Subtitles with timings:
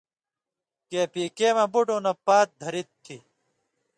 [0.89, 3.17] کے پی کے مہ بٹوں نہ پات دھری تھی۔